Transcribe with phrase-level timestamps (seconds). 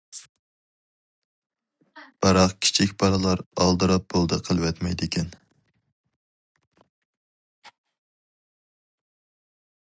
[2.25, 5.29] بىراق، كىچىك بالىلار ئالدىراپ بولدى قىلىۋەتمەيدىكەن.